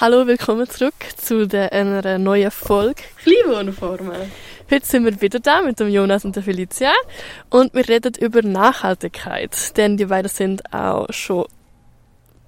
[0.00, 4.32] Hallo, willkommen zurück zu der, einer neuen Folge Kleinwohnformen.
[4.70, 6.90] Heute sind wir wieder da mit dem Jonas und der Felicia
[7.50, 11.44] und wir reden über Nachhaltigkeit, denn die beiden sind auch schon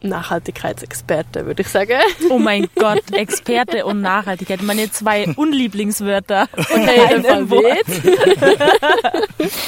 [0.00, 2.00] Nachhaltigkeitsexperte, würde ich sagen.
[2.30, 6.48] Oh mein Gott, Experte und Nachhaltigkeit, meine zwei Unlieblingswörter.
[6.74, 7.84] Der Alphabet.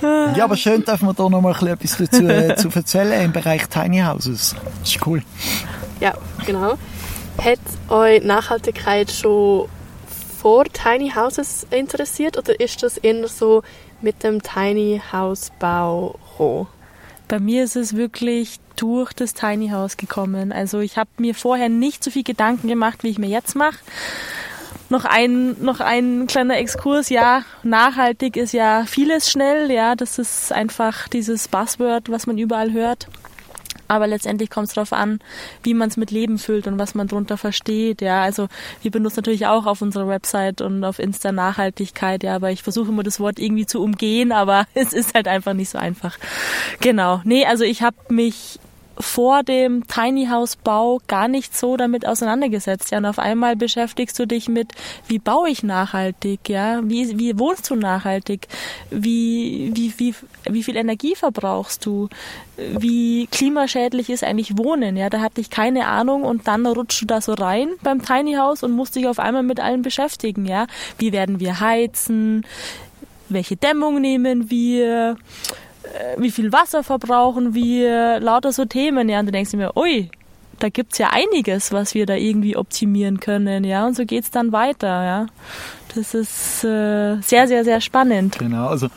[0.00, 3.68] Ja, aber schön, dürfen wir da noch mal etwas dazu äh, zu erzählen im Bereich
[3.68, 4.54] Tiny Houses.
[4.78, 5.24] Das ist cool.
[5.98, 6.14] Ja,
[6.46, 6.78] genau.
[7.40, 9.68] Hat euch Nachhaltigkeit schon
[10.40, 13.62] vor Tiny Houses interessiert oder ist das eher so
[14.00, 16.18] mit dem Tiny House Bau?
[17.28, 20.50] Bei mir ist es wirklich durch das Tiny House gekommen.
[20.52, 23.78] Also ich habe mir vorher nicht so viel Gedanken gemacht, wie ich mir jetzt mache.
[24.88, 27.08] Noch ein, noch ein kleiner Exkurs.
[27.08, 29.70] Ja, nachhaltig ist ja vieles schnell.
[29.70, 33.06] Ja, das ist einfach dieses Buzzword, was man überall hört.
[33.88, 35.20] Aber letztendlich kommt es darauf an,
[35.62, 38.02] wie man es mit Leben füllt und was man darunter versteht.
[38.02, 38.48] Ja, also
[38.82, 42.22] wir benutzen natürlich auch auf unserer Website und auf Insta Nachhaltigkeit.
[42.22, 45.54] Ja, aber ich versuche immer das Wort irgendwie zu umgehen, aber es ist halt einfach
[45.54, 46.18] nicht so einfach.
[46.80, 47.22] Genau.
[47.24, 48.58] Nee, also ich habe mich
[49.00, 52.90] vor dem Tiny House Bau gar nicht so damit auseinandergesetzt.
[52.90, 54.72] Ja, und auf einmal beschäftigst du dich mit,
[55.06, 56.80] wie baue ich nachhaltig, ja?
[56.82, 58.48] Wie, wie wohnst du nachhaltig?
[58.90, 60.14] Wie, wie, wie,
[60.48, 62.08] wie viel Energie verbrauchst du?
[62.56, 64.96] Wie klimaschädlich ist eigentlich Wohnen?
[64.96, 68.34] Ja, da hatte ich keine Ahnung und dann rutschst du da so rein beim Tiny
[68.34, 70.66] House und musst dich auf einmal mit allem beschäftigen, ja?
[70.98, 72.44] Wie werden wir heizen?
[73.28, 75.16] Welche Dämmung nehmen wir?
[75.94, 80.10] Äh, wie viel Wasser verbrauchen wir, lauter so Themen, ja, und du denkst mir, ui,
[80.58, 84.52] da gibt's ja einiges, was wir da irgendwie optimieren können, ja, und so geht's dann
[84.52, 85.26] weiter, ja.
[85.94, 88.38] Das ist äh, sehr, sehr, sehr spannend.
[88.38, 88.88] Genau, also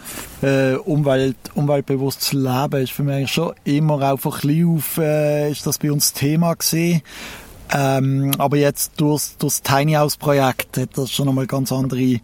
[0.41, 5.65] äh, Umwelt, umweltbewusstes Leben ist für mich schon immer auch ein bisschen auf, äh, ist
[5.65, 7.01] das bei uns Thema gesehen.
[7.73, 12.19] Ähm, aber jetzt durch, das Tiny House Projekt hat das schon einmal ganz andere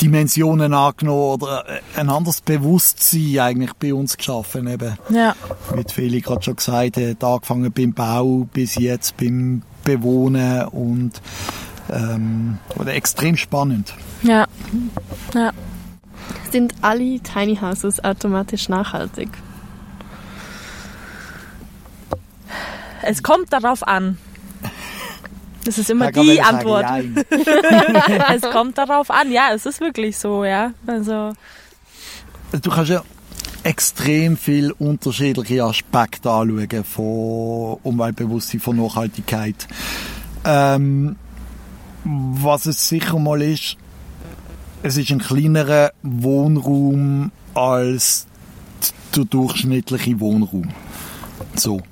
[0.00, 4.66] Dimensionen angenommen oder äh, ein anderes Bewusstsein eigentlich bei uns geschaffen.
[4.66, 4.98] Eben.
[5.10, 5.34] Ja.
[5.74, 11.20] Wie Feli gerade schon gesagt hat, angefangen beim Bau bis jetzt beim Bewohnen und
[11.90, 13.94] ähm, oder extrem spannend.
[14.22, 14.46] Ja.
[15.34, 15.52] ja.
[16.50, 19.28] Sind alle Tiny Houses automatisch nachhaltig?
[23.02, 24.18] Es kommt darauf an.
[25.68, 26.86] Das ist immer da die Antwort.
[28.34, 30.72] es kommt darauf an, ja, es ist wirklich so, ja.
[30.86, 31.34] Also.
[32.62, 33.04] Du kannst ja
[33.64, 39.68] extrem viele unterschiedliche Aspekte anschauen von Umweltbewusstsein, von Nachhaltigkeit.
[40.46, 41.16] Ähm,
[42.02, 43.76] was es sicher mal ist,
[44.82, 48.26] es ist ein kleinerer Wohnraum als
[49.14, 50.70] der durchschnittliche Wohnraum.
[51.56, 51.82] So.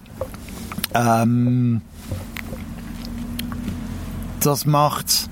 [0.94, 1.82] Ähm,
[4.46, 5.28] das macht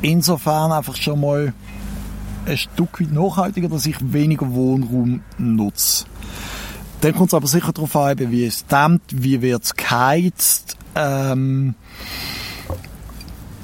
[0.00, 1.52] insofern einfach schon mal
[2.46, 6.06] ein Stück weit nachhaltiger, dass ich weniger Wohnraum nutze.
[7.02, 11.74] Dann kommt es aber sicher darauf an, wie es dämmt, wie wird es geheizt, ähm,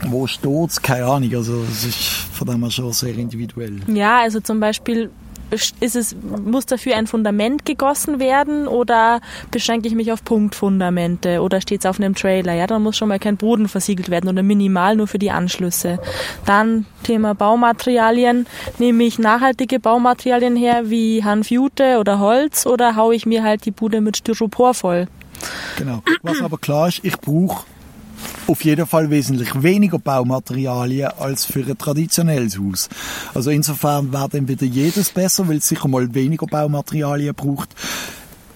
[0.06, 1.34] wo steht es, keine Ahnung.
[1.34, 3.80] Also es ist von dem her schon sehr individuell.
[3.86, 5.10] Ja, also zum Beispiel
[5.50, 9.20] ist es, muss dafür ein Fundament gegossen werden oder
[9.50, 12.54] beschränke ich mich auf Punktfundamente oder steht es auf einem Trailer?
[12.54, 15.98] Ja, dann muss schon mal kein Boden versiegelt werden oder minimal nur für die Anschlüsse.
[16.44, 18.46] Dann Thema Baumaterialien.
[18.78, 23.70] Nehme ich nachhaltige Baumaterialien her wie Hanfjute oder Holz oder haue ich mir halt die
[23.70, 25.06] Bude mit Styropor voll?
[25.78, 26.02] Genau.
[26.22, 27.64] Was aber klar ist, ich brauche
[28.46, 32.88] auf jeden Fall wesentlich weniger Baumaterialien als für ein traditionelles Haus.
[33.34, 37.70] Also insofern wäre dann wieder jedes besser, weil es sicher mal weniger Baumaterialien braucht.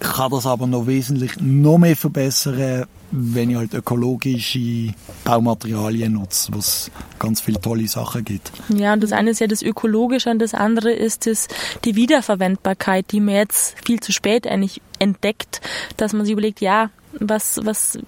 [0.00, 4.94] Ich kann das aber noch wesentlich noch mehr verbessern, wenn ich halt ökologische
[5.24, 8.52] Baumaterialien nutze, was ganz viele tolle Sachen gibt.
[8.68, 11.48] Ja, und das eine ist ja das Ökologische und das andere ist das,
[11.84, 15.60] die Wiederverwendbarkeit, die man jetzt viel zu spät eigentlich entdeckt,
[15.96, 17.98] dass man sich überlegt, ja, was, was,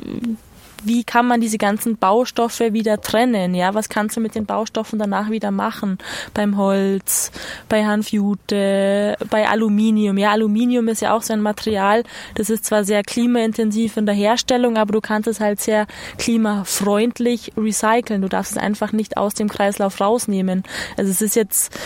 [0.85, 3.55] wie kann man diese ganzen Baustoffe wieder trennen?
[3.55, 5.99] Ja, was kannst du mit den Baustoffen danach wieder machen?
[6.35, 7.31] Beim Holz,
[7.69, 10.19] bei Hanfjute, bei Aluminium.
[10.19, 12.05] Ja, Aluminium ist ja auch so ein Material,
[12.35, 15.87] das ist zwar sehr klimaintensiv in der Herstellung, aber du kannst es halt sehr
[16.19, 18.23] klimafreundlich recyceln.
[18.23, 20.65] Du darfst es einfach nicht aus dem Kreislauf rausnehmen.
[20.97, 21.79] Also es ist jetzt,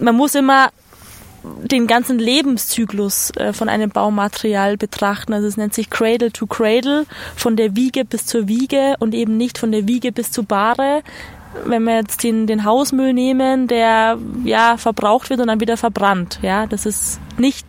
[0.00, 0.70] man muss immer
[1.44, 5.32] den ganzen Lebenszyklus äh, von einem Baumaterial betrachten.
[5.32, 7.06] Also es nennt sich Cradle to Cradle,
[7.36, 11.02] von der Wiege bis zur Wiege und eben nicht von der Wiege bis zur Bahre.
[11.66, 16.38] Wenn wir jetzt den, den Hausmüll nehmen, der ja verbraucht wird und dann wieder verbrannt,
[16.42, 17.66] ja, das ist nicht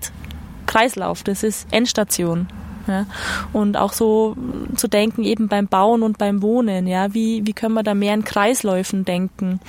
[0.68, 2.48] Kreislauf, das ist Endstation.
[2.88, 3.06] Ja?
[3.52, 4.36] Und auch so
[4.76, 8.14] zu denken eben beim Bauen und beim Wohnen, ja, wie, wie können wir da mehr
[8.14, 9.60] in Kreisläufen denken?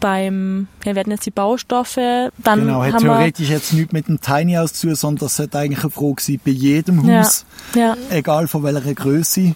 [0.00, 1.96] Beim, ja, wir hatten jetzt die Baustoffe,
[2.38, 5.82] dann genau, hat theoretisch jetzt nichts mit dem Tiny House zu, sondern das sollte eigentlich
[5.82, 7.44] eine Frage sein bei jedem Haus,
[7.74, 7.96] ja, ja.
[8.10, 9.54] egal von welcher Größe.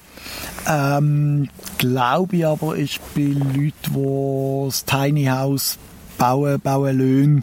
[0.66, 5.78] Ähm, glaube ich aber, ist bei Leuten, die das Tiny House
[6.18, 7.42] bauen, bauen Löhne,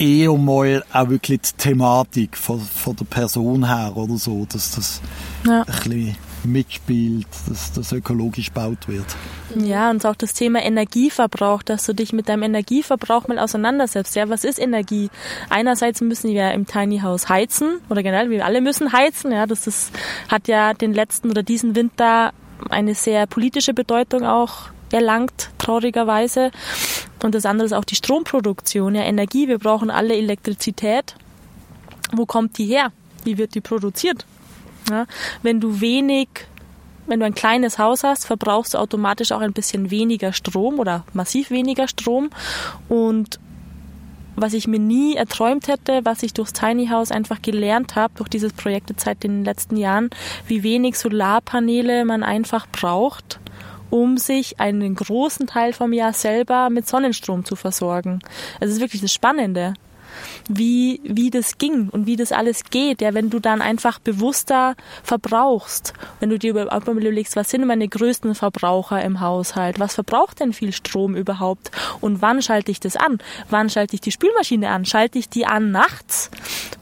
[0.00, 5.00] eher mal auch wirklich die Thematik von, von der Person her oder so, dass das
[5.46, 5.60] ja.
[5.60, 9.04] ein bisschen mitspielt, dass das ökologisch gebaut wird.
[9.56, 14.16] Ja, und auch das Thema Energieverbrauch, dass du dich mit deinem Energieverbrauch mal auseinandersetzt.
[14.16, 15.10] Ja, was ist Energie?
[15.50, 19.32] Einerseits müssen wir im Tiny House heizen oder generell, wir alle müssen heizen.
[19.32, 19.92] Ja, das ist,
[20.28, 22.32] hat ja den letzten oder diesen Winter
[22.70, 26.50] eine sehr politische Bedeutung auch erlangt, traurigerweise.
[27.22, 29.48] Und das andere ist auch die Stromproduktion, ja, Energie.
[29.48, 31.14] Wir brauchen alle Elektrizität.
[32.12, 32.92] Wo kommt die her?
[33.24, 34.24] Wie wird die produziert?
[34.90, 35.06] Ja,
[35.42, 36.28] wenn du wenig,
[37.06, 41.04] wenn du ein kleines Haus hast, verbrauchst du automatisch auch ein bisschen weniger Strom oder
[41.12, 42.30] massiv weniger Strom.
[42.88, 43.38] Und
[44.36, 48.28] was ich mir nie erträumt hätte, was ich durchs Tiny House einfach gelernt habe, durch
[48.28, 50.10] dieses Projekt seit den letzten Jahren,
[50.46, 53.38] wie wenig Solarpaneele man einfach braucht,
[53.90, 58.20] um sich einen großen Teil vom Jahr selber mit Sonnenstrom zu versorgen.
[58.60, 59.74] Also es ist wirklich das Spannende
[60.48, 64.74] wie, wie das ging und wie das alles geht, ja, wenn du dann einfach bewusster
[65.02, 70.52] verbrauchst, wenn du dir überlegst, was sind meine größten Verbraucher im Haushalt, was verbraucht denn
[70.52, 71.70] viel Strom überhaupt?
[72.00, 73.18] Und wann schalte ich das an,
[73.48, 76.30] wann schalte ich die Spülmaschine an, schalte ich die an nachts?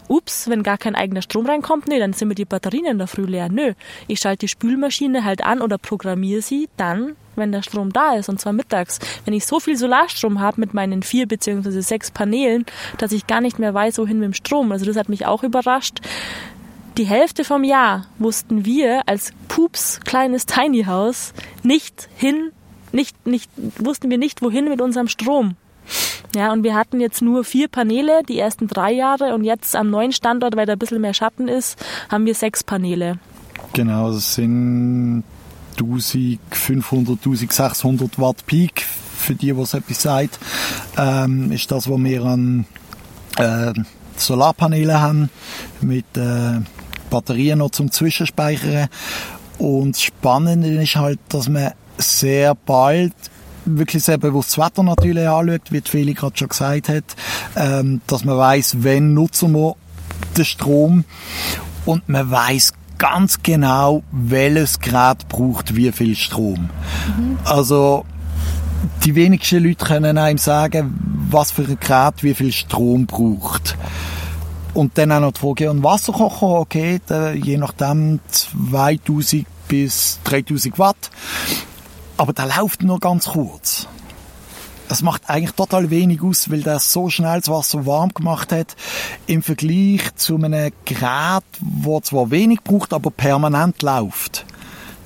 [0.08, 3.06] Ups, wenn gar kein eigener Strom reinkommt, nee, dann sind mir die Batterien in der
[3.06, 3.48] Früh leer.
[3.50, 3.74] Nö,
[4.06, 8.28] ich schalte die Spülmaschine halt an oder programmiere sie dann, wenn der Strom da ist,
[8.28, 8.98] und zwar mittags.
[9.24, 12.66] Wenn ich so viel Solarstrom habe mit meinen vier beziehungsweise sechs Paneelen,
[12.98, 14.72] dass ich gar nicht mehr weiß, wohin mit dem Strom.
[14.72, 16.00] Also das hat mich auch überrascht.
[16.96, 21.32] Die Hälfte vom Jahr wussten wir als Pups kleines Tiny House
[21.62, 22.50] nicht hin,
[22.90, 25.54] nicht, nicht, wussten wir nicht, wohin mit unserem Strom.
[26.34, 29.90] Ja, und wir hatten jetzt nur vier Paneele die ersten drei Jahre und jetzt am
[29.90, 33.18] neuen Standort, weil da ein bisschen mehr Schatten ist, haben wir sechs Paneele.
[33.72, 35.22] Genau, das sind
[35.80, 38.84] 1500, 1600 Watt Peak.
[39.16, 40.38] Für die, was etwas sagt,
[40.96, 42.66] ähm, ist das, was wir an
[43.36, 43.72] äh,
[44.16, 45.30] Solarpaneelen haben
[45.80, 46.60] mit äh,
[47.10, 48.88] Batterien noch zum Zwischenspeichern.
[49.58, 53.12] Und das Spannende ist halt, dass man sehr bald
[53.64, 57.04] wirklich sehr bewusst das Wetter natürlich anschaut, wie Feli gerade schon gesagt hat,
[57.56, 59.76] ähm, dass man weiß, wenn nutzen wir
[60.36, 61.04] den Strom
[61.84, 66.68] und man weiß ganz genau, welches Gerät braucht wie viel Strom.
[67.16, 67.38] Mhm.
[67.44, 68.04] Also
[69.04, 70.98] die wenigsten Leute können einem sagen,
[71.30, 73.76] was für ein Gerät wie viel Strom braucht.
[74.74, 77.00] Und dann auch noch die Frage, und Wasserkocher, okay,
[77.34, 81.10] je nachdem 2000 bis 3000 Watt.
[82.16, 83.86] Aber der läuft nur ganz kurz.
[84.88, 88.74] Das macht eigentlich total wenig aus, weil der so schnell das Wasser warm gemacht hat,
[89.26, 94.46] im Vergleich zu einem Gerät, wo zwar wenig braucht, aber permanent läuft.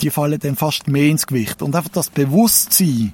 [0.01, 1.63] Die fallen dann fast mehr ins Gewicht.
[1.63, 3.13] Und einfach das Bewusstsein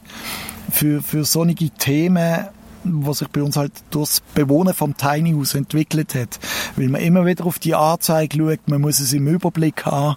[0.71, 2.47] für, für solche Themen,
[2.85, 6.39] was sich bei uns halt durch das Bewohnen vom Tiny House entwickelt hat.
[6.77, 10.17] Weil man immer wieder auf die Anzeige schaut, man muss es im Überblick haben.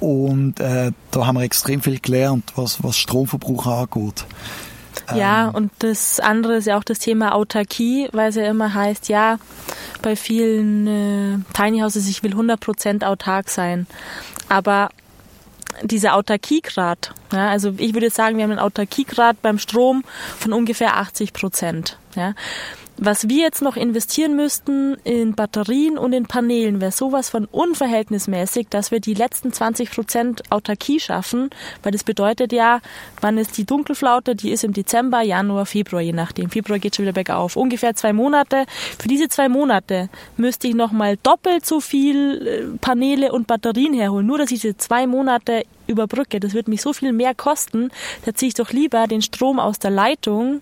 [0.00, 4.24] Und äh, da haben wir extrem viel gelernt, was, was Stromverbrauch angeht.
[5.14, 8.74] Ja, ähm, und das andere ist ja auch das Thema Autarkie, weil es ja immer
[8.74, 9.38] heißt, ja,
[10.02, 13.86] bei vielen äh, Tiny Houses, ich will 100% autark sein.
[14.48, 14.90] Aber
[15.82, 20.04] dieser Autarkiegrad, ja, also ich würde sagen, wir haben einen Autarkiegrad beim Strom
[20.38, 21.98] von ungefähr 80 Prozent.
[22.14, 22.34] Ja.
[23.00, 28.66] Was wir jetzt noch investieren müssten in Batterien und in Paneelen, wäre sowas von unverhältnismäßig,
[28.70, 31.50] dass wir die letzten 20 Prozent Autarkie schaffen,
[31.84, 32.80] weil das bedeutet ja,
[33.20, 34.34] wann ist die Dunkelflaute?
[34.34, 36.50] Die ist im Dezember, Januar, Februar, je nachdem.
[36.50, 37.54] Februar geht schon wieder bergauf.
[37.54, 38.64] Ungefähr zwei Monate.
[38.98, 44.26] Für diese zwei Monate müsste ich nochmal doppelt so viel äh, Paneele und Batterien herholen,
[44.26, 46.38] nur dass ich diese zwei Monate überbrücke.
[46.38, 47.90] Das wird mich so viel mehr kosten.
[48.24, 50.60] Da ziehe ich doch lieber den Strom aus der Leitung,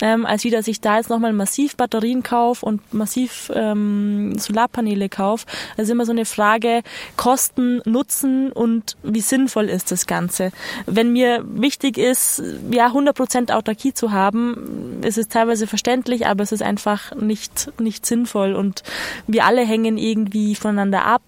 [0.00, 5.08] ähm, als wie dass ich da jetzt nochmal massiv Batterien kaufe und massiv ähm, Solarpaneele
[5.08, 5.46] kaufe.
[5.76, 6.82] Also immer so eine Frage
[7.16, 10.52] Kosten, Nutzen und wie sinnvoll ist das Ganze.
[10.86, 16.52] Wenn mir wichtig ist, ja 100% Autarkie zu haben, ist es teilweise verständlich, aber es
[16.52, 18.82] ist einfach nicht, nicht sinnvoll und
[19.26, 21.22] wir alle hängen irgendwie voneinander ab.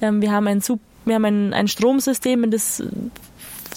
[0.00, 2.82] Ähm, wir haben ein super wir haben ein, ein Stromsystem, in das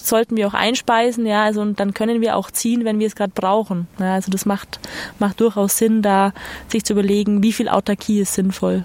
[0.02, 3.14] sollten wir auch einspeisen, ja, also und dann können wir auch ziehen, wenn wir es
[3.14, 3.86] gerade brauchen.
[3.98, 4.80] Ja, also das macht,
[5.18, 6.32] macht durchaus Sinn, da
[6.68, 8.84] sich zu überlegen, wie viel Autarkie ist sinnvoll.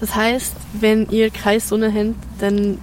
[0.00, 2.78] Das heißt, wenn ihr keine Sonne habt, dann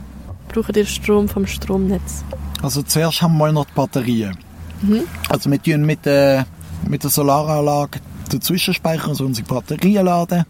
[0.49, 2.23] braucht ihr Strom vom Stromnetz.
[2.61, 4.37] Also zuerst haben wir noch die Batterien.
[4.81, 5.03] Mhm.
[5.29, 6.45] Also wir tun mit der,
[6.87, 7.99] mit der Solaranlage
[8.31, 10.45] den Zwischenspeicher, also unsere Batterien laden.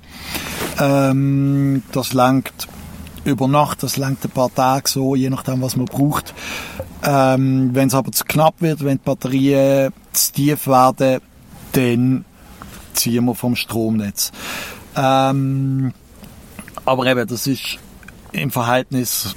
[0.79, 2.67] Ähm, das lenkt
[3.27, 6.33] über Nacht, das lenkt ein paar Tage so, je nachdem, was man braucht.
[7.03, 11.21] Ähm, wenn es aber zu knapp wird, wenn die Batterien zu tief werden,
[11.73, 12.25] dann
[12.93, 14.31] ziehen wir vom Stromnetz.
[14.95, 15.93] Ähm,
[16.85, 17.77] aber eben, das ist
[18.31, 19.35] im Verhältnis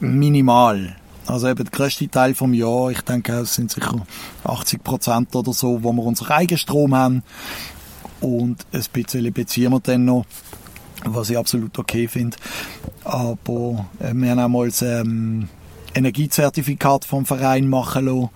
[0.00, 0.96] minimal.
[1.26, 4.06] Also eben der grösste Teil vom Jahr, ich denke, es sind sicher
[4.44, 7.22] 80 Prozent oder so, wo wir unseren eigenen Strom haben.
[8.20, 10.24] Und ein bisschen beziehen wir dann noch,
[11.04, 12.36] was ich absolut okay finde.
[13.04, 15.48] Aber äh, wir haben auch mal das ähm,
[15.94, 18.30] Energiezertifikat vom Verein machen lassen.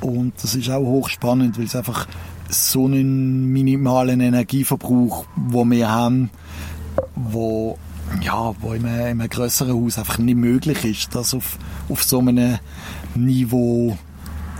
[0.00, 2.06] Und das ist auch hochspannend, weil es einfach
[2.48, 6.30] so einen minimalen Energieverbrauch, wo wir haben,
[7.14, 7.78] wo
[8.20, 12.02] ja, wo in einem, in einem grösseren Haus einfach nicht möglich ist, das auf, auf
[12.02, 12.58] so einem
[13.14, 13.96] Niveau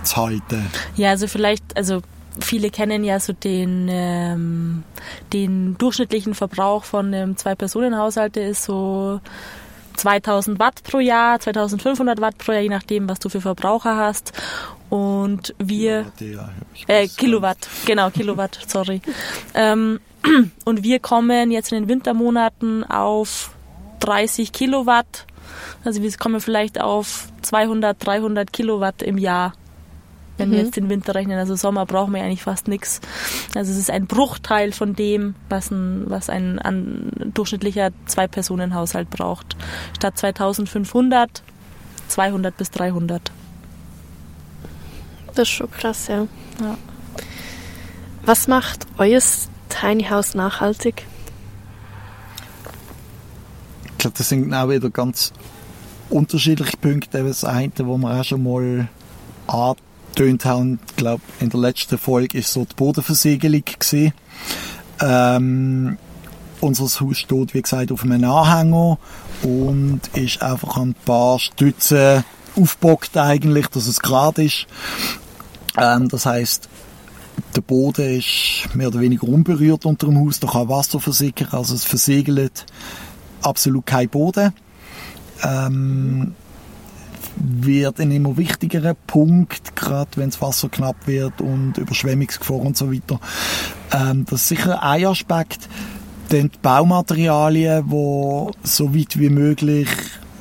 [0.03, 0.65] zu halten.
[0.95, 2.01] Ja, also vielleicht, also
[2.39, 4.83] viele kennen ja so den, ähm,
[5.33, 9.19] den durchschnittlichen Verbrauch von einem Zwei-Personen-Haushalt, der ist so
[9.95, 14.33] 2000 Watt pro Jahr, 2500 Watt pro Jahr, je nachdem, was du für Verbraucher hast.
[14.89, 16.05] Und wir,
[16.87, 19.01] äh, Kilowatt, genau, Kilowatt, sorry.
[19.53, 19.99] ähm,
[20.65, 23.51] und wir kommen jetzt in den Wintermonaten auf
[23.99, 25.25] 30 Kilowatt.
[25.83, 29.53] Also wir kommen vielleicht auf 200, 300 Kilowatt im Jahr,
[30.37, 30.53] wenn mhm.
[30.53, 31.37] wir jetzt den Winter rechnen.
[31.37, 33.01] Also Sommer brauchen wir eigentlich fast nichts.
[33.55, 39.55] Also es ist ein Bruchteil von dem, was ein, was ein, ein durchschnittlicher Zwei-Personen-Haushalt braucht.
[39.95, 41.43] Statt 2500,
[42.07, 43.31] 200 bis 300.
[45.27, 46.27] Das ist schon krass, ja.
[46.61, 46.77] ja.
[48.25, 49.21] Was macht euer
[49.69, 51.05] Tiny House nachhaltig?
[53.91, 55.33] Ich glaube, das sind auch wieder ganz
[56.09, 57.23] unterschiedliche Punkte.
[57.23, 58.87] Das eine, wo wir auch schon mal
[60.15, 64.13] angetönt haben, glaube, in der letzten Folge ist so die Bodenversiegelung gewesen.
[65.01, 65.97] Ähm,
[66.61, 68.97] unser Haus steht, wie gesagt, auf einem Anhänger
[69.43, 72.23] und ist einfach an ein paar Stützen
[72.55, 74.67] aufgebockt eigentlich, dass es gerade ist.
[75.77, 76.69] Ähm, das heißt,
[77.53, 81.75] der Boden ist mehr oder weniger unberührt unter dem Haus, da kann Wasser versickern, also
[81.75, 82.65] es versiegelt
[83.41, 84.53] absolut kein Boden.
[85.43, 86.33] Ähm,
[87.37, 92.91] wird ein immer wichtigerer Punkt, gerade wenn das Wasser knapp wird und Überschwemmungsgefahr und so
[92.91, 93.19] weiter.
[93.91, 95.67] Ähm, das ist sicher ein Aspekt.
[96.29, 99.89] Dann die Baumaterialien, die so weit wie möglich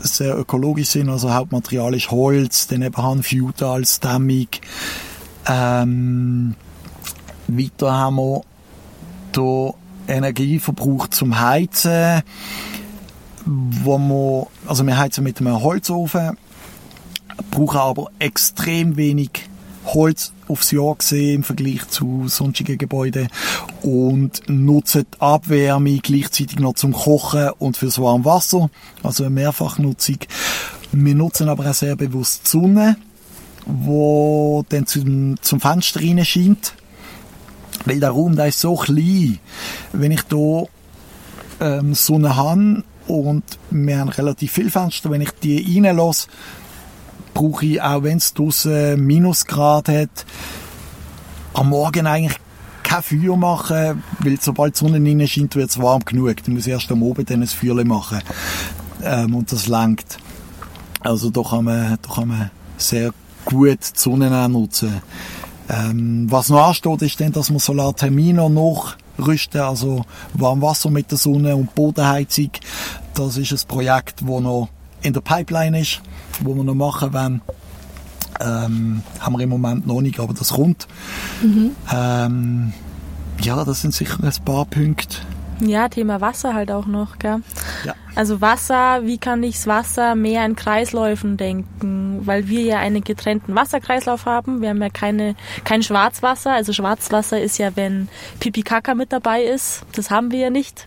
[0.01, 1.09] sehr ökologisch sind.
[1.09, 4.49] Also Hauptmaterial ist Holz, dann eben Hanfjute als Dämmung.
[5.47, 6.55] Ähm,
[7.49, 8.43] weiter haben wir
[9.35, 9.75] hier
[10.07, 12.23] Energieverbrauch zum Heizen,
[13.47, 16.37] wo wir, also wir heizen mit einem Holzofen,
[17.55, 19.31] brauchen aber extrem wenig
[19.87, 23.29] Holz aufs Jahr gesehen im Vergleich zu sonstigen Gebäuden
[23.83, 28.71] und nutzen die Abwärme gleichzeitig noch zum Kochen und fürs warme Wasser,
[29.03, 30.19] also eine Mehrfachnutzung.
[30.93, 32.97] Wir nutzen aber auch sehr bewusst die Sonne,
[33.67, 36.75] wo dann zum, zum Fenster rein scheint
[37.85, 39.39] weil der Raum, der ist so klein.
[39.93, 40.67] Wenn ich hier
[41.61, 46.29] ähm, Sonne habe und wir haben relativ viele Fenster, wenn ich die reinlasse,
[47.35, 50.25] brauche ich, auch wenn es draussen Minusgrad hat,
[51.53, 52.39] am Morgen eigentlich
[52.83, 56.37] kein Feuer machen, weil sobald die Sonne rein scheint, wird es warm genug.
[56.45, 58.21] Dann muss ich erst am Abend dann ein Feuer machen.
[59.03, 60.19] Ähm, und das lenkt.
[61.01, 63.13] Also da kann man, da kann man sehr
[63.45, 65.03] gut die Sonne nutzen.
[65.69, 71.57] Ähm, was noch ansteht, ist dann, dass wir Solartermine nachrüsten, also Warmwasser mit der Sonne
[71.57, 72.51] und Bodenheizung.
[73.15, 74.69] Das ist ein Projekt, das noch
[75.05, 76.01] in der Pipeline ist,
[76.41, 77.43] wo wir noch machen wollen.
[78.41, 80.89] Ähm, haben wir im Moment noch nicht, aber das kommt.
[81.43, 81.71] Mhm.
[81.93, 82.73] Ähm,
[83.41, 85.19] ja, das sind sicher ein paar Punkte.
[85.61, 87.43] Ja, Thema Wasser halt auch noch, gell?
[87.85, 87.95] Ja.
[88.15, 92.21] Also Wasser, wie kann ich das Wasser mehr in Kreisläufen denken?
[92.25, 94.63] Weil wir ja einen getrennten Wasserkreislauf haben.
[94.63, 96.53] Wir haben ja keine, kein Schwarzwasser.
[96.53, 99.83] Also Schwarzwasser ist ja, wenn Pipi Kaka mit dabei ist.
[99.93, 100.87] Das haben wir ja nicht,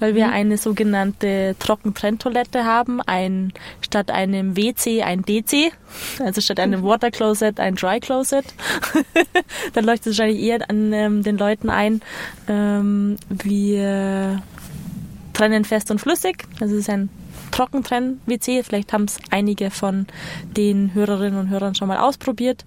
[0.00, 0.32] weil wir mhm.
[0.32, 3.00] eine sogenannte Trockentrenntoilette haben.
[3.00, 5.72] Ein, statt einem WC ein DC.
[6.20, 8.44] Also statt einem Water Closet ein Dry Closet.
[9.72, 12.02] Dann leuchtet es wahrscheinlich eher an ähm, den Leuten ein.
[12.48, 14.42] Ähm, wir
[15.36, 16.44] trennen fest und flüssig.
[16.58, 17.10] Das ist ein
[17.50, 18.62] Trockentrenn-WC.
[18.62, 20.06] Vielleicht haben es einige von
[20.56, 22.64] den Hörerinnen und Hörern schon mal ausprobiert.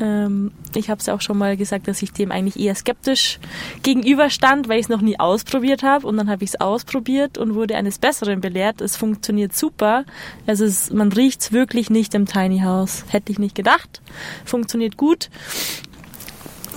[0.00, 3.38] Ähm, ich habe es auch schon mal gesagt, dass ich dem eigentlich eher skeptisch
[3.82, 6.06] gegenüberstand, weil ich es noch nie ausprobiert habe.
[6.06, 8.80] Und dann habe ich es ausprobiert und wurde eines Besseren belehrt.
[8.80, 10.04] Es funktioniert super.
[10.46, 13.04] Also es, man riecht es wirklich nicht im Tiny House.
[13.08, 14.00] Hätte ich nicht gedacht.
[14.46, 15.28] Funktioniert gut.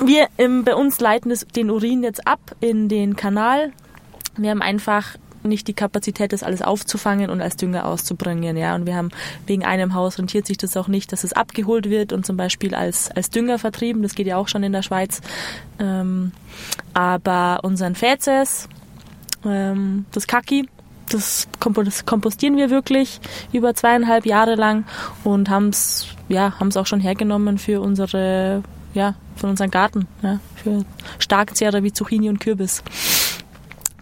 [0.06, 3.72] Wir ähm, bei uns leiten das, den Urin jetzt ab in den Kanal.
[4.38, 8.58] Wir haben einfach nicht die Kapazität, das alles aufzufangen und als Dünger auszubringen.
[8.58, 9.10] Ja, und wir haben
[9.48, 12.76] wegen einem Haus rentiert sich das auch nicht, dass es abgeholt wird und zum Beispiel
[12.76, 14.02] als, als Dünger vertrieben.
[14.04, 15.22] Das geht ja auch schon in der Schweiz.
[15.80, 16.32] Ähm,
[16.94, 18.68] aber unseren Fäzes,
[19.46, 20.68] ähm, das Kaki,
[21.10, 23.20] das kompostieren wir wirklich
[23.52, 24.86] über zweieinhalb Jahre lang
[25.24, 30.40] und haben es ja, haben's auch schon hergenommen für unsere, ja, für unseren Garten, ja,
[30.56, 30.86] für
[31.18, 32.84] Starkzehrer wie Zucchini und Kürbis.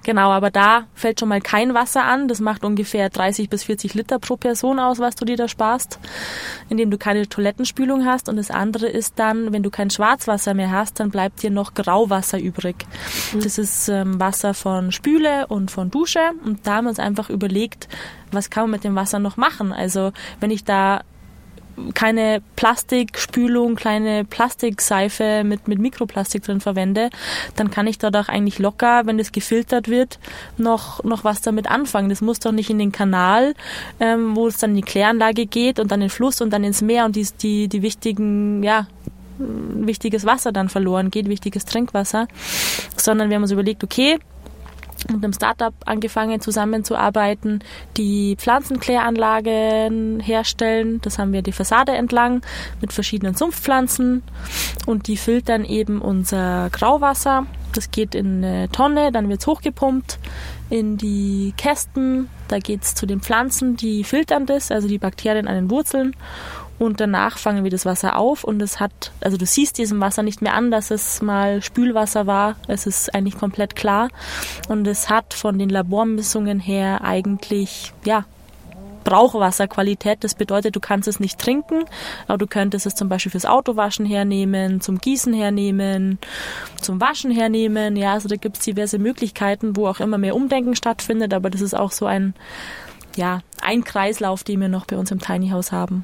[0.08, 2.30] Genau, aber da fällt schon mal kein Wasser an.
[2.30, 6.00] Das macht ungefähr 30 bis 40 Liter pro Person aus, was du dir da sparst,
[6.70, 8.30] indem du keine Toilettenspülung hast.
[8.30, 11.74] Und das andere ist dann, wenn du kein Schwarzwasser mehr hast, dann bleibt dir noch
[11.74, 12.86] Grauwasser übrig.
[13.34, 13.42] Mhm.
[13.42, 16.32] Das ist ähm, Wasser von Spüle und von Dusche.
[16.46, 17.90] Und da haben wir uns einfach überlegt,
[18.32, 19.74] was kann man mit dem Wasser noch machen?
[19.74, 21.02] Also wenn ich da
[21.94, 27.10] keine Plastikspülung, kleine Plastikseife mit, mit Mikroplastik drin verwende,
[27.56, 30.20] dann kann ich dort auch eigentlich locker, wenn das gefiltert wird,
[30.58, 32.10] noch, noch was damit anfangen.
[32.10, 33.54] Das muss doch nicht in den Kanal,
[34.00, 36.64] ähm, wo es dann in die Kläranlage geht und dann in den Fluss und dann
[36.64, 38.88] ins Meer und die, die, die wichtigen, ja,
[39.40, 42.28] wichtiges Wasser dann verloren geht, wichtiges Trinkwasser,
[42.96, 44.18] sondern wir haben uns überlegt, okay,
[45.10, 47.64] mit einem Startup angefangen zusammenzuarbeiten,
[47.98, 51.00] die Pflanzenkläranlagen herstellen.
[51.02, 52.42] Das haben wir die Fassade entlang
[52.82, 54.24] mit verschiedenen Sumpfpflanzen
[54.86, 57.46] und die filtern eben unser Grauwasser.
[57.74, 60.20] Das geht in eine Tonne, dann wird es hochgepumpt
[60.70, 62.30] in die Kästen.
[62.48, 66.16] Da geht es zu den Pflanzen, die filtern das, also die Bakterien an den Wurzeln
[66.80, 70.24] und danach fangen wir das Wasser auf und es hat, also du siehst diesem Wasser
[70.24, 72.56] nicht mehr an, dass es mal Spülwasser war.
[72.68, 74.10] Es ist eigentlich komplett klar
[74.70, 78.26] und es hat von den Labormessungen her eigentlich, ja,
[79.08, 80.22] Brauchwasserqualität.
[80.26, 81.86] Das bedeutet, du kannst es nicht trinken,
[82.28, 86.20] aber du könntest es zum Beispiel fürs Autowaschen hernehmen, zum Gießen hernehmen,
[86.82, 87.96] zum Waschen hernehmen.
[87.96, 91.62] Ja, also da gibt es diverse Möglichkeiten, wo auch immer mehr Umdenken stattfindet, aber das
[91.62, 92.34] ist auch so ein,
[93.16, 96.04] ja, ein Kreislauf, den wir noch bei uns im Tiny House haben.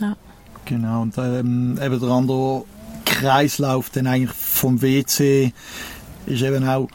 [0.00, 0.16] Ja.
[0.64, 2.64] Genau, und ähm, eben der andere
[3.04, 5.52] Kreislauf dann eigentlich vom WC
[6.26, 6.88] ist eben auch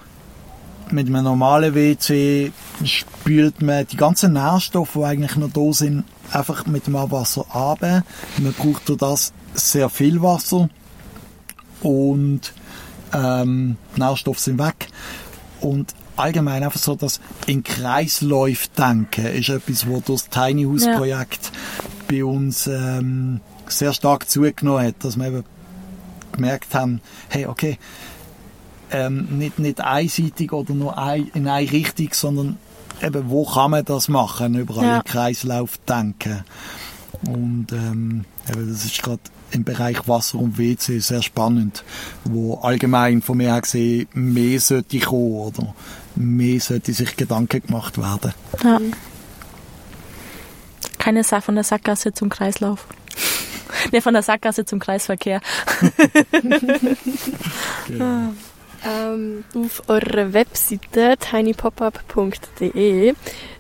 [0.92, 2.52] mit einem normalen WC
[2.84, 7.82] spült man die ganzen Nährstoffe, die eigentlich noch da sind, einfach mit dem Abwasser ab.
[7.82, 10.70] Man braucht durch das sehr viel Wasser
[11.82, 12.54] und
[13.14, 14.88] ähm, Nährstoffe sind weg.
[15.62, 20.86] Und allgemein einfach so das in Kreisläufe denken ist etwas, wo durch das Tiny House
[20.86, 25.44] Projekt ja bei uns ähm, sehr stark zugenommen hat, dass wir eben
[26.32, 27.78] gemerkt haben, hey, okay,
[28.92, 32.58] ähm, nicht, nicht einseitig oder nur ein, in eine Richtung, sondern
[33.02, 34.98] eben, wo kann man das machen, überall ja.
[34.98, 36.44] im Kreislauf denken.
[37.28, 41.84] Und ähm, eben, das ist gerade im Bereich Wasser und WC sehr spannend,
[42.24, 45.76] wo allgemein von mir her gesehen mehr sollte kommen oder
[46.16, 48.34] mehr sollte sich Gedanken gemacht werden.
[48.64, 48.80] Ja
[51.00, 52.86] keine Sa von der Sackgasse zum Kreislauf.
[53.92, 55.42] ne, von der Sackgasse zum Kreisverkehr.
[57.88, 58.34] genau.
[58.86, 63.14] ähm, auf eurer Webseite tinypopup.de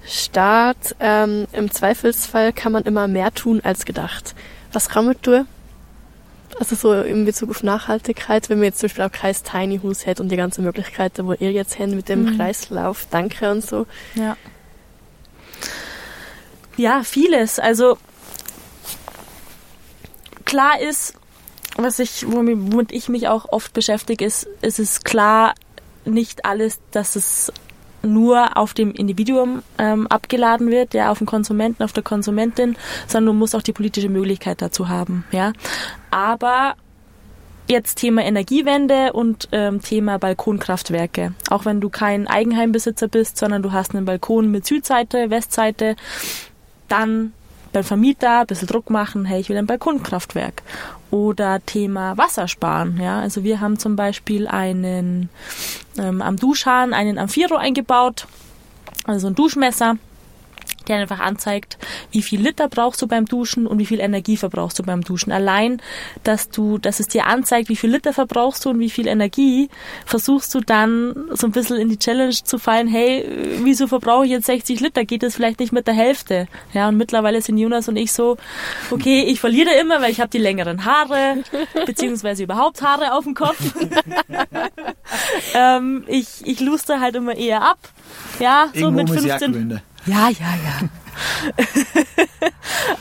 [0.05, 4.35] steht, ähm, im Zweifelsfall kann man immer mehr tun als gedacht.
[4.71, 5.47] Was kann man tun?
[6.59, 10.05] Also so in Bezug auf Nachhaltigkeit, wenn man jetzt zum Beispiel auch Kreis Tiny House
[10.05, 12.37] hätte und die ganzen Möglichkeiten, wo ihr jetzt hin mit dem mhm.
[12.37, 13.85] Kreislauf, danke und so.
[14.15, 14.35] Ja.
[16.79, 17.59] Ja, vieles.
[17.59, 17.97] Also
[20.45, 21.13] klar ist,
[21.75, 25.55] was ich, womit ich mich auch oft beschäftige, ist, ist es klar,
[26.05, 27.51] nicht alles, dass es
[28.01, 33.33] nur auf dem Individuum ähm, abgeladen wird, ja, auf den Konsumenten, auf der Konsumentin, sondern
[33.33, 35.51] du musst auch die politische Möglichkeit dazu haben, ja.
[36.11, 36.75] Aber
[37.67, 41.33] jetzt Thema Energiewende und ähm, Thema Balkonkraftwerke.
[41.49, 45.97] Auch wenn du kein Eigenheimbesitzer bist, sondern du hast einen Balkon mit Südseite, Westseite,
[46.89, 47.33] dann
[47.71, 50.63] beim Vermieter ein bisschen Druck machen, hey, ich will ein Balkonkraftwerk.
[51.11, 52.99] Oder Thema Wassersparen.
[53.01, 55.29] Ja, also wir haben zum Beispiel einen
[55.97, 58.27] ähm, am Duschhahn einen Amphiro eingebaut,
[59.05, 59.97] also ein Duschmesser.
[60.89, 61.77] Der einfach anzeigt,
[62.11, 65.31] wie viel Liter brauchst du beim Duschen und wie viel Energie verbrauchst du beim Duschen.
[65.31, 65.81] Allein,
[66.23, 69.69] dass du, dass es dir anzeigt, wie viel Liter verbrauchst du und wie viel Energie,
[70.05, 73.25] versuchst du dann so ein bisschen in die Challenge zu fallen, hey,
[73.63, 75.05] wieso verbrauche ich jetzt 60 Liter?
[75.05, 76.47] Geht das vielleicht nicht mit der Hälfte?
[76.73, 78.37] Ja, und mittlerweile sind Jonas und ich so,
[78.91, 81.43] okay, ich verliere immer, weil ich habe die längeren Haare,
[81.85, 83.59] beziehungsweise überhaupt Haare auf dem Kopf.
[85.53, 87.77] ähm, ich, ich luster halt immer eher ab.
[88.39, 89.81] Ja, so Irgendwo mit muss ich 15.
[90.09, 90.89] Ja, ja, ja.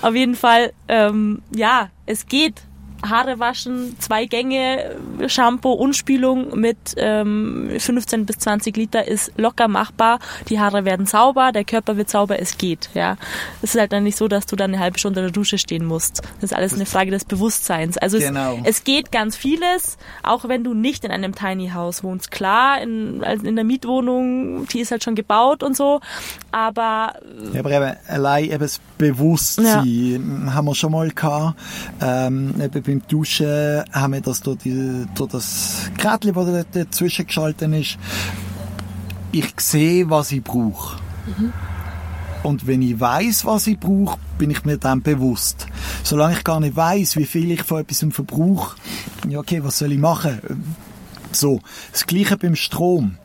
[0.08, 2.62] Auf jeden Fall, ähm, ja, es geht.
[3.02, 9.68] Haare waschen, zwei Gänge, Shampoo und Spülung mit ähm, 15 bis 20 Liter ist locker
[9.68, 10.18] machbar.
[10.48, 12.90] Die Haare werden sauber, der Körper wird sauber, es geht.
[12.94, 13.16] Ja,
[13.62, 15.58] Es ist halt dann nicht so, dass du dann eine halbe Stunde in der Dusche
[15.58, 16.22] stehen musst.
[16.40, 17.98] Das ist alles eine Frage des Bewusstseins.
[17.98, 18.58] Also Genau.
[18.64, 22.30] es, es geht ganz vieles, auch wenn du nicht in einem Tiny House wohnst.
[22.30, 26.00] Klar, in, also in der Mietwohnung, die ist halt schon gebaut und so,
[26.50, 27.14] aber
[27.52, 31.58] Ja, aber eben, allein eben das Bewusstsein haben wir schon mal gehabt.
[32.00, 37.26] Ähm, eben beim Duschen haben wir das durch, die, durch das Gerät, das da dazwischen
[37.26, 37.98] geschaltet ist.
[39.30, 40.98] Ich sehe, was ich brauche.
[42.42, 45.66] Und wenn ich weiß, was ich brauche, bin ich mir dann bewusst.
[46.02, 48.76] Solange ich gar nicht weiß, wie viel ich von etwas verbrauche,
[49.28, 50.40] ja okay, was soll ich machen?
[51.30, 51.60] So,
[51.92, 53.18] das Gleiche beim Strom.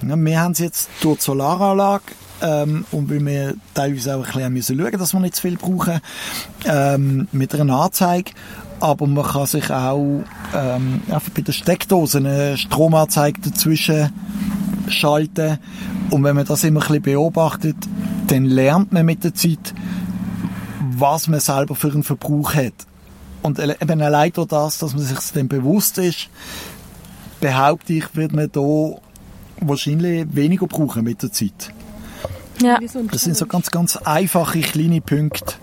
[0.00, 2.04] Ja, wir haben es jetzt durch die Solaranlage
[2.40, 5.58] ähm, und weil wir teilweise auch ein bisschen müssen schauen, dass wir nicht zu viel
[5.58, 6.00] brauchen,
[6.64, 8.32] ähm, mit einer Anzeige.
[8.82, 14.10] Aber man kann sich auch ähm, einfach bei der Steckdose eine Stromanzeige dazwischen
[14.88, 15.58] schalten.
[16.10, 17.76] Und wenn man das immer ein bisschen beobachtet,
[18.26, 19.72] dann lernt man mit der Zeit,
[20.80, 22.74] was man selber für einen Verbrauch hat.
[23.42, 26.28] Und eben allein durch das, dass man sich dann bewusst ist,
[27.40, 28.96] behaupte ich, wird man da
[29.60, 31.72] wahrscheinlich weniger brauchen mit der Zeit.
[32.60, 35.54] ja, Das sind so ganz, ganz einfache kleine Punkte,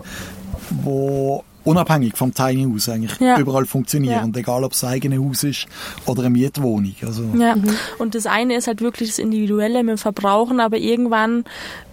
[0.70, 3.38] wo unabhängig vom Tiny House eigentlich Ja.
[3.38, 4.32] überall funktionieren.
[4.34, 4.40] Ja.
[4.40, 5.66] Egal, ob es ein eigenes Haus ist
[6.06, 6.94] oder eine Mietwohnung.
[7.02, 7.54] Also, Ja,
[7.98, 11.44] und das eine ist halt wirklich das Individuelle mit dem Verbrauchen, aber irgendwann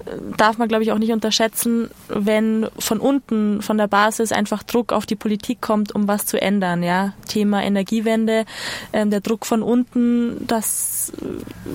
[0.06, 4.64] äh, darf man, glaube ich, auch nicht unterschätzen, wenn von unten, von der Basis einfach
[4.64, 6.82] Druck auf die Politik kommt, um was zu ändern.
[6.84, 8.46] Ja, Thema Energiewende,
[8.94, 11.26] ähm, der Druck von unten, dass äh,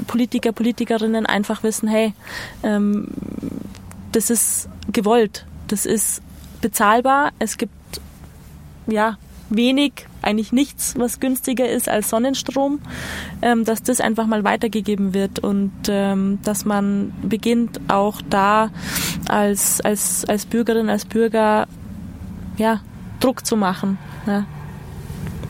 [0.07, 2.15] Politiker, Politikerinnen einfach wissen, hey,
[2.63, 3.09] ähm,
[4.13, 6.23] das ist gewollt, das ist
[6.61, 7.73] bezahlbar, es gibt
[8.93, 9.17] ja,
[9.51, 12.81] wenig, eigentlich nichts, was günstiger ist als Sonnenstrom,
[13.43, 18.71] ähm, dass das einfach mal weitergegeben wird und ähm, dass man beginnt auch da
[19.29, 21.67] als, als, als Bürgerin, als Bürger
[22.57, 22.81] ja,
[23.21, 23.99] Druck zu machen.
[24.27, 24.45] Ja.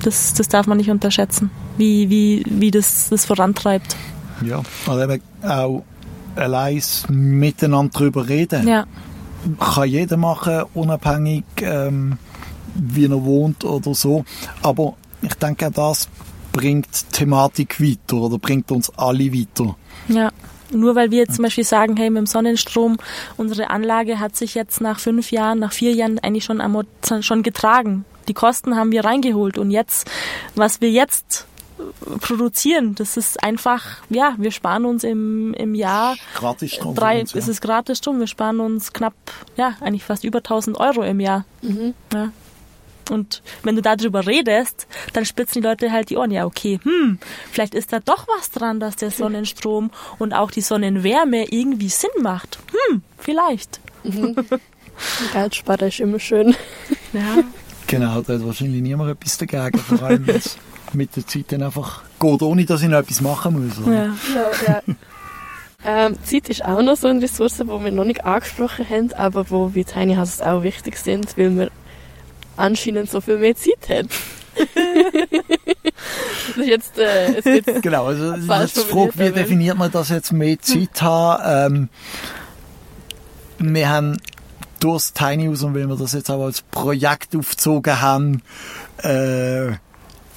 [0.02, 3.96] Das, das darf man nicht unterschätzen, wie, wie, wie das, das vorantreibt.
[4.44, 4.62] ja.
[4.86, 5.84] Also eben auch
[6.34, 8.66] allein miteinander drüber reden.
[8.66, 8.86] Ja,
[9.60, 12.18] Kann jeder machen, unabhängig, ähm,
[12.74, 14.24] wie er wohnt oder so.
[14.62, 16.08] Aber ich denke, auch das
[16.52, 19.76] bringt die Thematik weiter oder bringt uns alle weiter.
[20.08, 20.30] Ja,
[20.70, 22.98] nur weil wir jetzt zum Beispiel sagen, hey, mit dem Sonnenstrom,
[23.36, 26.86] unsere Anlage hat sich jetzt nach fünf Jahren, nach vier Jahren eigentlich schon, amort
[27.20, 28.04] schon getragen.
[28.28, 30.10] Die Kosten haben wir reingeholt und jetzt,
[30.54, 31.46] was wir jetzt
[32.20, 37.32] produzieren, das ist einfach, ja, wir sparen uns im, im Jahr Gratis Strom drei, uns,
[37.32, 37.38] ja.
[37.38, 39.14] es ist gratis Strom, wir sparen uns knapp,
[39.56, 41.44] ja, eigentlich fast über 1000 Euro im Jahr.
[42.12, 42.30] Ja.
[43.10, 46.30] Und wenn du darüber redest, dann spitzen die Leute halt die Ohren.
[46.30, 47.18] Ja, okay, hm,
[47.50, 52.10] vielleicht ist da doch was dran, dass der Sonnenstrom und auch die Sonnenwärme irgendwie Sinn
[52.22, 52.58] macht.
[52.88, 53.80] Hm, vielleicht.
[55.32, 56.54] Geld sparen ist immer schön.
[57.12, 57.44] Ja,
[57.88, 60.56] Genau, da hat wahrscheinlich niemand etwas dagegen, vor allem wenn es
[60.94, 63.78] mit der Zeit dann einfach geht, ohne dass ich noch etwas machen muss.
[63.78, 63.92] oder?
[63.94, 64.14] ja.
[64.34, 64.82] Ja, ja.
[65.84, 69.50] Ähm, Zeit ist auch noch so eine Ressource, die wir noch nicht angesprochen haben, aber
[69.50, 71.70] wo bei Tiny Houses auch wichtig sind, weil man
[72.56, 74.06] anscheinend so viel mehr Zeit hat.
[76.48, 80.32] das ist jetzt, äh, wird Genau, also das die Frage, wie definiert man das jetzt
[80.32, 81.88] mehr Zeit haben?
[83.58, 84.18] Ähm, wir haben
[84.80, 88.42] durchs Tiny House und weil wir das jetzt auch als Projekt aufgezogen haben,
[89.02, 89.72] äh,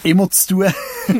[0.04, 0.74] immer zu tun.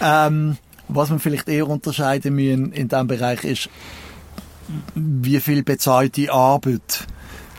[0.00, 0.56] ähm,
[0.88, 3.68] was wir vielleicht eher unterscheiden müssen in diesem Bereich ist,
[4.94, 7.06] wie viel bezahlte Arbeit,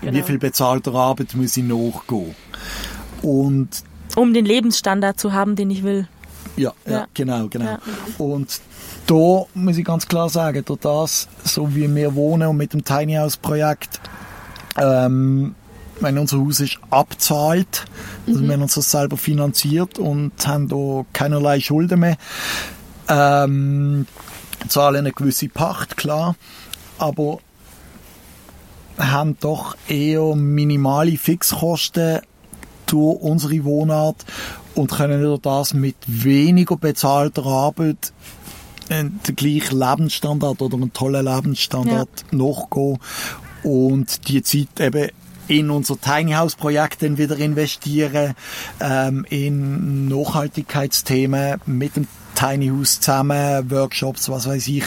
[0.02, 0.26] wie Genau.
[0.26, 2.36] viel bezahlter Arbeit muss ich nachgehen.
[3.22, 3.70] Und
[4.16, 6.08] Um den Lebensstandard zu haben, den ich will.
[6.58, 7.08] ja, ja, Ja.
[7.14, 7.66] genau, genau.
[7.66, 7.80] Ja.
[8.18, 8.60] Und
[9.08, 12.84] da muss ich ganz klar sagen, durch das, so wie wir wohnen und mit dem
[12.84, 14.00] Tiny House Projekt,
[14.78, 15.56] ähm,
[16.00, 17.86] wenn unser Haus ist abzahlt,
[18.28, 22.18] also wir haben uns das selber finanziert und haben da keinerlei Schulden mehr,
[23.08, 24.08] ähm,
[24.68, 26.36] zahlen eine gewisse Pacht, klar,
[26.98, 27.40] aber
[29.02, 32.20] haben doch eher minimale Fixkosten
[32.86, 34.26] durch unsere Wohnart
[34.76, 38.14] und können durch das mit weniger bezahlter Arbeit
[38.90, 42.38] den gleichen Lebensstandard oder einen tollen Lebensstandard ja.
[42.38, 43.00] nachgehen
[43.64, 45.10] und die Zeit eben
[45.48, 48.36] in unser Tiny House Projekt dann wieder investieren,
[48.80, 52.08] ähm, in Nachhaltigkeitsthemen mit dem
[52.41, 54.86] Tiny House zusammen, Workshops, was weiß ich,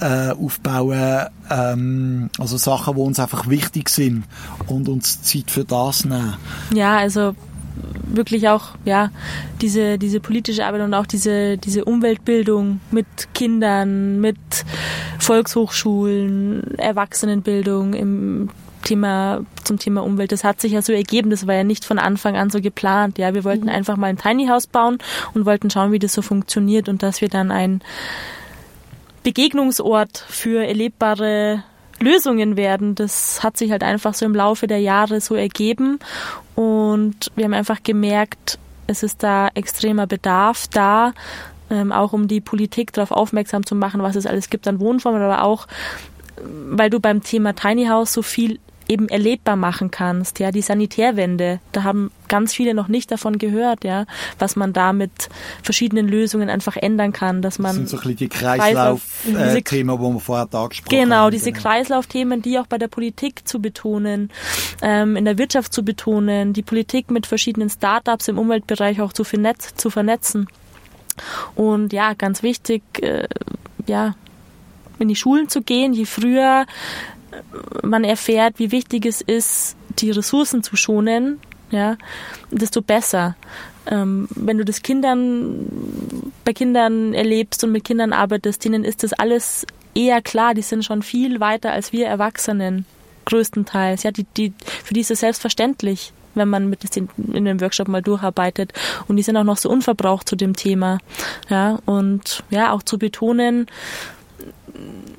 [0.00, 4.24] äh, aufbauen, ähm, also Sachen, die uns einfach wichtig sind
[4.68, 6.34] und uns Zeit für das nehmen.
[6.72, 7.34] Ja, also
[8.06, 9.10] wirklich auch ja
[9.60, 14.36] diese diese politische Arbeit und auch diese diese Umweltbildung mit Kindern, mit
[15.18, 18.50] Volkshochschulen, Erwachsenenbildung im
[18.84, 20.32] Thema zum Thema Umwelt.
[20.32, 21.30] Das hat sich ja so ergeben.
[21.30, 23.18] Das war ja nicht von Anfang an so geplant.
[23.18, 23.70] Ja, wir wollten mhm.
[23.70, 24.98] einfach mal ein Tiny House bauen
[25.34, 27.82] und wollten schauen, wie das so funktioniert und dass wir dann ein
[29.22, 31.64] Begegnungsort für erlebbare
[32.00, 32.94] Lösungen werden.
[32.94, 35.98] Das hat sich halt einfach so im Laufe der Jahre so ergeben
[36.54, 41.12] und wir haben einfach gemerkt, es ist da extremer Bedarf da,
[41.70, 45.22] ähm, auch um die Politik darauf aufmerksam zu machen, was es alles gibt an Wohnformen,
[45.22, 45.66] aber auch,
[46.68, 50.38] weil du beim Thema Tiny House so viel eben erlebbar machen kannst.
[50.38, 54.06] Ja, die Sanitärwende, da haben ganz viele noch nicht davon gehört, ja,
[54.38, 55.28] was man da mit
[55.62, 57.70] verschiedenen Lösungen einfach ändern kann, dass man.
[57.70, 61.16] Das sind so ein bisschen die Kreislauf-Themen, Kreislauf, äh, wo wir vorher da gesprochen genau,
[61.16, 61.30] haben.
[61.30, 64.30] Genau, diese Kreislaufthemen, die auch bei der Politik zu betonen,
[64.82, 69.24] ähm, in der Wirtschaft zu betonen, die Politik mit verschiedenen Startups im Umweltbereich auch zu,
[69.24, 70.48] vernetz, zu vernetzen.
[71.54, 73.28] Und ja, ganz wichtig, äh,
[73.86, 74.14] ja,
[74.98, 76.66] in die Schulen zu gehen, je früher
[77.82, 81.96] man erfährt, wie wichtig es ist, die Ressourcen zu schonen, ja,
[82.50, 83.36] desto besser.
[83.86, 89.12] Ähm, wenn du das Kindern bei Kindern erlebst und mit Kindern arbeitest, denen ist das
[89.12, 92.86] alles eher klar, die sind schon viel weiter als wir Erwachsenen,
[93.26, 94.02] größtenteils.
[94.02, 94.52] Ja, die, die,
[94.84, 98.72] für die ist es selbstverständlich, wenn man mit in dem Workshop mal durcharbeitet.
[99.06, 100.98] Und die sind auch noch so unverbraucht zu dem Thema.
[101.48, 103.66] Ja, und ja, auch zu betonen,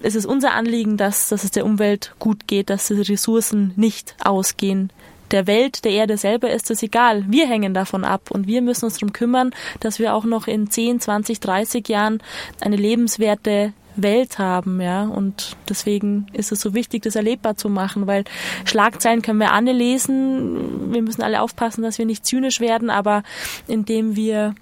[0.06, 4.16] es ist unser Anliegen, dass, dass es der Umwelt gut geht, dass die Ressourcen nicht
[4.24, 4.92] ausgehen.
[5.32, 7.26] Der Welt, der Erde selber ist es egal.
[7.28, 10.70] Wir hängen davon ab und wir müssen uns darum kümmern, dass wir auch noch in
[10.70, 12.22] 10, 20, 30 Jahren
[12.62, 15.06] eine lebenswerte Welt haben, ja.
[15.06, 18.26] Und deswegen ist es so wichtig, das erlebbar zu machen, weil
[18.66, 20.94] Schlagzeilen können wir alle lesen.
[20.94, 23.24] Wir müssen alle aufpassen, dass wir nicht zynisch werden, aber
[23.68, 24.54] indem wir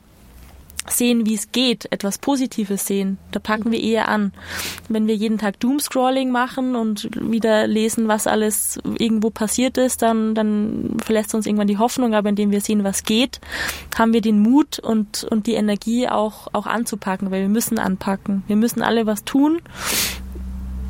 [0.88, 4.34] sehen, wie es geht, etwas Positives sehen, da packen wir eher an.
[4.90, 10.36] Wenn wir jeden Tag Doomscrolling machen und wieder lesen, was alles irgendwo passiert ist, dann,
[10.36, 13.40] dann verlässt uns irgendwann die Hoffnung, aber indem wir sehen, was geht,
[13.98, 18.44] haben wir den Mut und, und die Energie auch, auch anzupacken, weil wir müssen anpacken.
[18.48, 19.62] Wir müssen alle was tun.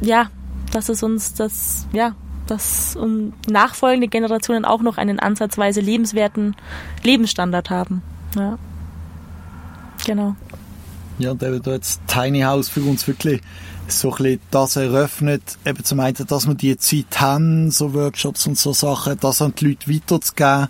[0.02, 0.30] Ja,
[0.72, 2.16] dass es uns das, ja,
[2.48, 6.56] dass um nachfolgende Generationen auch noch einen ansatzweise lebenswerten
[7.04, 8.02] Lebensstandard haben.
[8.36, 8.58] Ja.
[10.06, 10.36] Genau.
[11.20, 13.42] Ja, und eben da jetzt Tiny House für uns wirklich
[13.88, 18.48] so ein bisschen das eröffnet, eben zum einen, dass wir die Zeit haben, so Workshops
[18.48, 20.68] und so Sachen, das an die Leute weiterzugeben.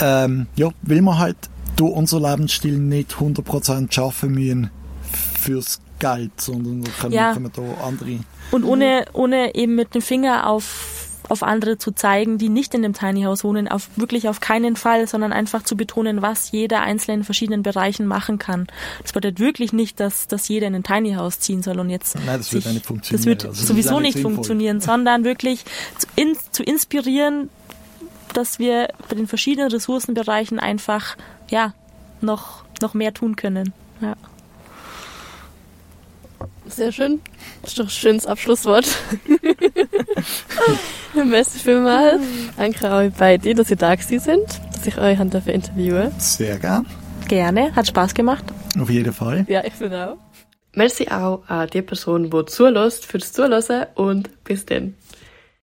[0.00, 1.36] Ähm, ja, weil wir halt
[1.76, 4.70] durch unser Lebensstil nicht 100% schaffen müssen
[5.40, 7.32] fürs Geld, sondern können, ja.
[7.32, 8.18] können wir da andere...
[8.50, 12.82] Und ohne, ohne eben mit dem Finger auf auf andere zu zeigen, die nicht in
[12.82, 16.80] dem Tiny House wohnen, auf wirklich auf keinen Fall, sondern einfach zu betonen, was jeder
[16.80, 18.66] Einzelne in verschiedenen Bereichen machen kann.
[19.02, 22.16] Das bedeutet wirklich nicht, dass, dass jeder in ein Tiny House ziehen soll und jetzt.
[22.26, 23.18] Nein, das wird nicht funktionieren.
[23.18, 24.34] Das wird also sowieso nicht sinnvoll.
[24.34, 25.64] funktionieren, sondern wirklich
[25.98, 27.50] zu, in, zu inspirieren,
[28.34, 31.16] dass wir bei den verschiedenen Ressourcenbereichen einfach,
[31.50, 31.74] ja,
[32.20, 33.72] noch, noch mehr tun können.
[34.00, 34.14] Ja.
[36.72, 37.20] Sehr schön.
[37.60, 38.86] Das ist doch ein schönes Abschlusswort.
[41.14, 42.22] Merci vielmals.
[42.56, 46.86] Danke euch beide, dass ihr da gewesen sind, dass ich euch dafür interviewen Sehr gern.
[47.28, 47.74] Gerne.
[47.76, 48.44] Hat Spaß gemacht.
[48.80, 49.44] Auf jeden Fall.
[49.48, 50.16] Ja, ich finde auch.
[50.74, 54.94] Merci auch an die Person, die zulässt, fürs Zuhören und bis dann.